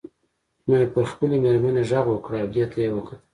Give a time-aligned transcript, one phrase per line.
[0.65, 3.19] نو یې پر خپلې میرمنې غږ وکړ او دې ته یې وکتل.